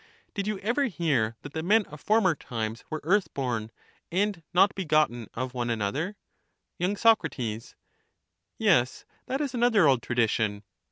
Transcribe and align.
Did 0.33 0.47
you 0.47 0.57
ever 0.61 0.85
hear 0.85 1.35
that 1.43 1.53
the 1.53 1.61
men 1.61 1.85
of 1.85 2.01
former 2.01 2.33
times 2.33 2.83
were 2.89 2.97
story 2.97 3.17
of 3.17 3.21
the 3.23 3.27
earth 3.29 3.33
bom, 3.35 3.69
and 4.11 4.41
not 4.51 4.73
begotten 4.73 5.27
of 5.35 5.53
one 5.53 5.69
another? 5.69 6.15
earth 6.81 6.81
bom 6.81 6.95
y. 6.95 6.95
Soc. 7.59 7.75
Yes, 8.57 9.05
that 9.27 9.41
is 9.41 9.53
another 9.53 9.87
old 9.87 10.01
tradition. 10.01 10.63